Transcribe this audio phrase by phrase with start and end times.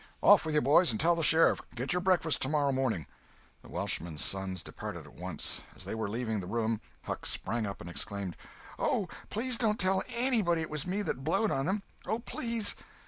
[0.23, 3.05] Off with you, boys, and tell the sheriff—get your breakfast tomorrow morning!"
[3.61, 5.61] The Welshman's sons departed at once.
[5.75, 8.35] As they were leaving the room Huck sprang up and exclaimed:
[8.79, 11.83] "Oh, please don't tell _any_body it was me that blowed on them!
[12.07, 12.75] Oh, please!"